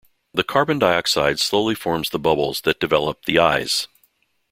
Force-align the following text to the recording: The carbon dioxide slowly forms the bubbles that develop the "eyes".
The 0.33 0.43
carbon 0.43 0.79
dioxide 0.79 1.39
slowly 1.39 1.75
forms 1.75 2.09
the 2.09 2.17
bubbles 2.17 2.61
that 2.61 2.79
develop 2.79 3.25
the 3.25 3.37
"eyes". 3.37 3.87